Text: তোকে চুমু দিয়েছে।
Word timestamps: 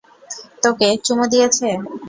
তোকে 0.63 0.87
চুমু 1.05 1.25
দিয়েছে। 1.31 1.67